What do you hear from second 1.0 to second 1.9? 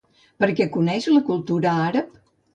la cultura